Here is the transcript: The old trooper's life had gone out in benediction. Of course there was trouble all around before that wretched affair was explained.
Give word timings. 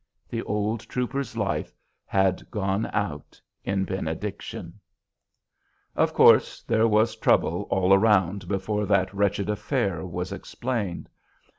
The 0.27 0.41
old 0.41 0.79
trooper's 0.89 1.37
life 1.37 1.75
had 2.05 2.49
gone 2.49 2.89
out 2.91 3.39
in 3.63 3.85
benediction. 3.85 4.79
Of 5.95 6.15
course 6.15 6.63
there 6.63 6.87
was 6.87 7.15
trouble 7.15 7.67
all 7.69 7.93
around 7.93 8.47
before 8.47 8.87
that 8.87 9.13
wretched 9.13 9.47
affair 9.47 10.03
was 10.03 10.31
explained. 10.31 11.07